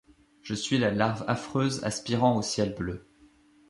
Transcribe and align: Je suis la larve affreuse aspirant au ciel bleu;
Je 0.41 0.55
suis 0.55 0.79
la 0.79 0.89
larve 0.89 1.23
affreuse 1.27 1.83
aspirant 1.83 2.35
au 2.35 2.41
ciel 2.41 2.73
bleu; 2.73 3.05